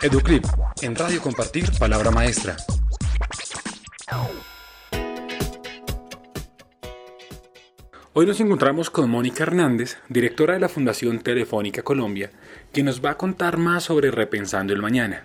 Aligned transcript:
Educlip, 0.00 0.44
en 0.80 0.94
Radio 0.94 1.20
Compartir, 1.20 1.64
Palabra 1.76 2.12
Maestra. 2.12 2.56
Hoy 8.12 8.26
nos 8.26 8.38
encontramos 8.38 8.90
con 8.90 9.10
Mónica 9.10 9.42
Hernández, 9.42 9.98
directora 10.08 10.54
de 10.54 10.60
la 10.60 10.68
Fundación 10.68 11.18
Telefónica 11.18 11.82
Colombia, 11.82 12.30
quien 12.72 12.86
nos 12.86 13.04
va 13.04 13.10
a 13.10 13.16
contar 13.16 13.56
más 13.56 13.84
sobre 13.84 14.12
Repensando 14.12 14.72
el 14.72 14.80
Mañana. 14.80 15.24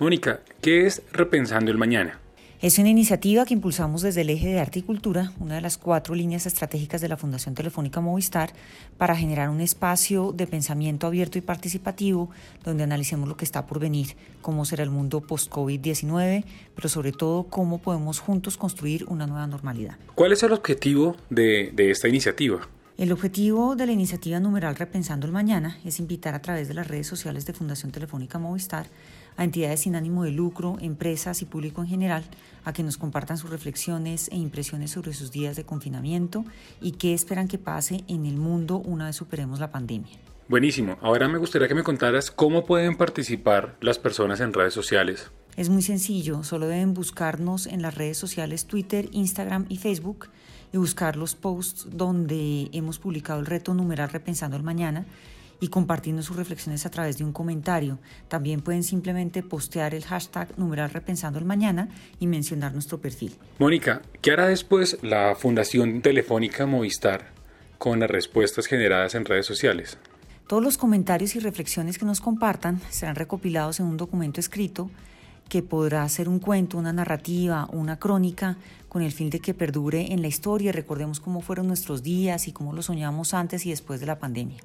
Mónica, 0.00 0.40
¿qué 0.60 0.86
es 0.86 1.02
Repensando 1.12 1.70
el 1.70 1.78
Mañana? 1.78 2.18
Es 2.62 2.78
una 2.78 2.88
iniciativa 2.88 3.44
que 3.44 3.52
impulsamos 3.52 4.00
desde 4.00 4.22
el 4.22 4.30
eje 4.30 4.48
de 4.48 4.58
arte 4.58 4.78
y 4.78 4.82
cultura, 4.82 5.30
una 5.40 5.56
de 5.56 5.60
las 5.60 5.76
cuatro 5.76 6.14
líneas 6.14 6.46
estratégicas 6.46 7.02
de 7.02 7.08
la 7.08 7.18
Fundación 7.18 7.54
Telefónica 7.54 8.00
Movistar, 8.00 8.54
para 8.96 9.14
generar 9.14 9.50
un 9.50 9.60
espacio 9.60 10.32
de 10.32 10.46
pensamiento 10.46 11.06
abierto 11.06 11.36
y 11.36 11.42
participativo 11.42 12.30
donde 12.64 12.84
analicemos 12.84 13.28
lo 13.28 13.36
que 13.36 13.44
está 13.44 13.66
por 13.66 13.78
venir, 13.78 14.16
cómo 14.40 14.64
será 14.64 14.84
el 14.84 14.90
mundo 14.90 15.20
post-COVID-19, 15.20 16.44
pero 16.74 16.88
sobre 16.88 17.12
todo 17.12 17.42
cómo 17.44 17.76
podemos 17.76 18.20
juntos 18.20 18.56
construir 18.56 19.04
una 19.06 19.26
nueva 19.26 19.46
normalidad. 19.46 19.98
¿Cuál 20.14 20.32
es 20.32 20.42
el 20.42 20.52
objetivo 20.52 21.14
de, 21.28 21.72
de 21.74 21.90
esta 21.90 22.08
iniciativa? 22.08 22.66
El 22.98 23.12
objetivo 23.12 23.76
de 23.76 23.84
la 23.84 23.92
iniciativa 23.92 24.40
numeral 24.40 24.74
Repensando 24.74 25.26
el 25.26 25.32
Mañana 25.32 25.76
es 25.84 25.98
invitar 25.98 26.34
a 26.34 26.40
través 26.40 26.66
de 26.66 26.72
las 26.72 26.88
redes 26.88 27.06
sociales 27.06 27.44
de 27.44 27.52
Fundación 27.52 27.92
Telefónica 27.92 28.38
Movistar 28.38 28.86
a 29.36 29.44
entidades 29.44 29.80
sin 29.80 29.96
ánimo 29.96 30.24
de 30.24 30.30
lucro, 30.30 30.78
empresas 30.80 31.42
y 31.42 31.44
público 31.44 31.82
en 31.82 31.88
general 31.88 32.24
a 32.64 32.72
que 32.72 32.82
nos 32.82 32.96
compartan 32.96 33.36
sus 33.36 33.50
reflexiones 33.50 34.30
e 34.32 34.36
impresiones 34.36 34.92
sobre 34.92 35.12
sus 35.12 35.30
días 35.30 35.56
de 35.56 35.64
confinamiento 35.64 36.46
y 36.80 36.92
qué 36.92 37.12
esperan 37.12 37.48
que 37.48 37.58
pase 37.58 38.02
en 38.08 38.24
el 38.24 38.38
mundo 38.38 38.78
una 38.78 39.04
vez 39.04 39.16
superemos 39.16 39.60
la 39.60 39.70
pandemia. 39.70 40.16
Buenísimo. 40.48 40.96
Ahora 41.02 41.28
me 41.28 41.36
gustaría 41.36 41.68
que 41.68 41.74
me 41.74 41.82
contaras 41.82 42.30
cómo 42.30 42.64
pueden 42.64 42.96
participar 42.96 43.76
las 43.82 43.98
personas 43.98 44.40
en 44.40 44.54
redes 44.54 44.72
sociales. 44.72 45.30
Es 45.56 45.70
muy 45.70 45.80
sencillo, 45.80 46.44
solo 46.44 46.68
deben 46.68 46.92
buscarnos 46.92 47.66
en 47.66 47.80
las 47.80 47.94
redes 47.94 48.18
sociales 48.18 48.66
Twitter, 48.66 49.08
Instagram 49.12 49.64
y 49.70 49.78
Facebook 49.78 50.28
y 50.70 50.76
buscar 50.76 51.16
los 51.16 51.34
posts 51.34 51.88
donde 51.90 52.68
hemos 52.72 52.98
publicado 52.98 53.40
el 53.40 53.46
reto 53.46 53.72
numeral 53.72 54.10
Repensando 54.10 54.58
el 54.58 54.62
Mañana 54.62 55.06
y 55.58 55.68
compartirnos 55.68 56.26
sus 56.26 56.36
reflexiones 56.36 56.84
a 56.84 56.90
través 56.90 57.16
de 57.16 57.24
un 57.24 57.32
comentario. 57.32 57.98
También 58.28 58.60
pueden 58.60 58.82
simplemente 58.82 59.42
postear 59.42 59.94
el 59.94 60.04
hashtag 60.04 60.58
numeral 60.58 60.90
Repensando 60.90 61.38
el 61.38 61.46
Mañana 61.46 61.88
y 62.20 62.26
mencionar 62.26 62.74
nuestro 62.74 63.00
perfil. 63.00 63.34
Mónica, 63.58 64.02
¿qué 64.20 64.32
hará 64.32 64.48
después 64.48 64.98
la 65.00 65.34
Fundación 65.36 66.02
Telefónica 66.02 66.66
Movistar 66.66 67.30
con 67.78 68.00
las 68.00 68.10
respuestas 68.10 68.66
generadas 68.66 69.14
en 69.14 69.24
redes 69.24 69.46
sociales? 69.46 69.96
Todos 70.46 70.62
los 70.62 70.76
comentarios 70.76 71.34
y 71.34 71.40
reflexiones 71.40 71.96
que 71.96 72.04
nos 72.04 72.20
compartan 72.20 72.82
serán 72.90 73.16
recopilados 73.16 73.80
en 73.80 73.86
un 73.86 73.96
documento 73.96 74.38
escrito 74.38 74.90
que 75.48 75.62
podrá 75.62 76.08
ser 76.08 76.28
un 76.28 76.38
cuento, 76.38 76.78
una 76.78 76.92
narrativa, 76.92 77.68
una 77.72 77.98
crónica, 77.98 78.56
con 78.96 79.02
el 79.02 79.12
fin 79.12 79.28
de 79.28 79.40
que 79.40 79.52
perdure 79.52 80.14
en 80.14 80.22
la 80.22 80.28
historia. 80.28 80.72
Recordemos 80.72 81.20
cómo 81.20 81.42
fueron 81.42 81.66
nuestros 81.66 82.02
días 82.02 82.48
y 82.48 82.52
cómo 82.52 82.72
lo 82.72 82.80
soñamos 82.80 83.34
antes 83.34 83.66
y 83.66 83.68
después 83.68 84.00
de 84.00 84.06
la 84.06 84.18
pandemia. 84.18 84.56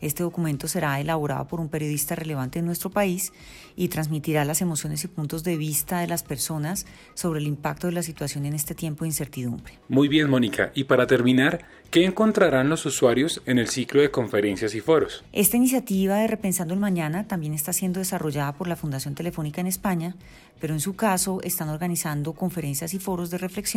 Este 0.00 0.22
documento 0.24 0.68
será 0.68 1.00
elaborado 1.00 1.46
por 1.46 1.60
un 1.60 1.68
periodista 1.68 2.16
relevante 2.16 2.58
en 2.58 2.66
nuestro 2.66 2.90
país 2.90 3.32
y 3.76 3.88
transmitirá 3.88 4.44
las 4.44 4.60
emociones 4.60 5.02
y 5.04 5.08
puntos 5.08 5.44
de 5.44 5.56
vista 5.56 6.00
de 6.00 6.08
las 6.08 6.24
personas 6.24 6.86
sobre 7.14 7.40
el 7.40 7.46
impacto 7.46 7.86
de 7.86 7.92
la 7.92 8.02
situación 8.02 8.44
en 8.44 8.54
este 8.54 8.74
tiempo 8.74 9.04
de 9.04 9.08
incertidumbre. 9.08 9.74
Muy 9.88 10.08
bien, 10.08 10.28
Mónica. 10.28 10.72
Y 10.74 10.84
para 10.84 11.06
terminar, 11.06 11.64
¿qué 11.92 12.04
encontrarán 12.04 12.68
los 12.68 12.84
usuarios 12.84 13.42
en 13.46 13.60
el 13.60 13.68
ciclo 13.68 14.00
de 14.00 14.10
conferencias 14.10 14.74
y 14.74 14.80
foros? 14.80 15.24
Esta 15.32 15.56
iniciativa 15.56 16.16
de 16.16 16.26
Repensando 16.26 16.74
el 16.74 16.80
Mañana 16.80 17.28
también 17.28 17.54
está 17.54 17.72
siendo 17.72 18.00
desarrollada 18.00 18.52
por 18.54 18.66
la 18.66 18.76
Fundación 18.76 19.14
Telefónica 19.14 19.60
en 19.60 19.68
España, 19.68 20.16
pero 20.60 20.74
en 20.74 20.80
su 20.80 20.96
caso 20.96 21.40
están 21.42 21.68
organizando 21.68 22.32
conferencias 22.32 22.92
y 22.92 22.98
foros 22.98 23.30
de 23.30 23.38
reflexión 23.38 23.71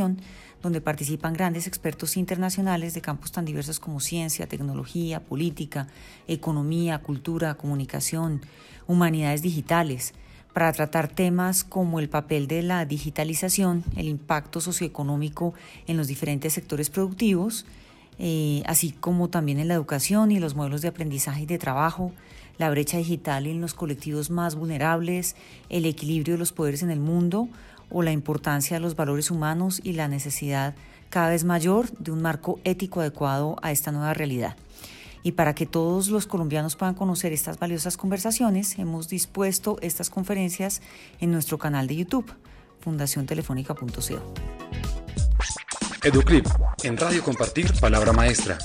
donde 0.62 0.82
participan 0.82 1.34
grandes 1.34 1.68
expertos 1.68 2.18
internacionales 2.18 2.94
de 2.94 3.02
campos 3.02 3.32
tan 3.32 3.46
diversos 3.46 3.80
como 3.80 4.00
ciencia, 4.00 4.48
tecnología, 4.48 5.20
política, 5.20 5.88
economía, 6.28 7.00
cultura, 7.00 7.56
comunicación, 7.56 8.42
humanidades 8.88 9.42
digitales, 9.42 10.14
para 10.54 10.72
tratar 10.72 11.10
temas 11.10 11.66
como 11.66 12.00
el 12.00 12.08
papel 12.08 12.48
de 12.48 12.62
la 12.62 12.86
digitalización, 12.86 13.84
el 13.98 14.08
impacto 14.08 14.62
socioeconómico 14.62 15.54
en 15.86 15.98
los 15.98 16.08
diferentes 16.08 16.54
sectores 16.54 16.90
productivos, 16.90 17.66
eh, 18.20 18.64
así 18.66 18.92
como 18.92 19.30
también 19.30 19.60
en 19.60 19.68
la 19.68 19.74
educación 19.74 20.32
y 20.32 20.40
los 20.40 20.56
modelos 20.56 20.82
de 20.82 20.88
aprendizaje 20.88 21.42
y 21.42 21.46
de 21.46 21.58
trabajo, 21.58 22.14
la 22.58 22.70
brecha 22.70 22.98
digital 22.98 23.48
en 23.48 23.60
los 23.60 23.74
colectivos 23.74 24.30
más 24.30 24.56
vulnerables, 24.56 25.36
el 25.68 25.86
equilibrio 25.86 26.36
de 26.36 26.40
los 26.40 26.54
poderes 26.54 26.84
en 26.84 26.90
el 26.90 27.02
mundo 27.02 27.50
o 27.98 28.04
la 28.04 28.12
importancia 28.12 28.76
de 28.76 28.82
los 28.82 28.98
valores 28.98 29.32
humanos 29.32 29.80
y 29.82 29.94
la 29.94 30.10
necesidad 30.10 30.76
cada 31.10 31.30
vez 31.30 31.46
mayor 31.46 31.90
de 31.98 32.12
un 32.12 32.22
marco 32.22 32.60
ético 32.66 33.00
adecuado 33.00 33.56
a 33.62 33.72
esta 33.72 33.94
nueva 33.94 34.14
realidad. 34.14 34.58
Y 35.24 35.32
para 35.32 35.56
que 35.56 35.66
todos 35.66 36.10
los 36.10 36.28
colombianos 36.28 36.76
puedan 36.76 36.94
conocer 36.94 37.32
estas 37.32 37.58
valiosas 37.58 37.96
conversaciones, 37.96 38.78
hemos 38.80 39.08
dispuesto 39.08 39.78
estas 39.82 40.10
conferencias 40.10 40.82
en 41.22 41.32
nuestro 41.32 41.58
canal 41.58 41.88
de 41.88 41.96
YouTube, 41.96 42.30
fundaciontelefónica.co. 42.82 44.34
Educlip, 46.04 46.48
en 46.84 46.98
Radio 46.98 47.24
Compartir, 47.24 47.72
Palabra 47.80 48.12
Maestra. 48.12 48.58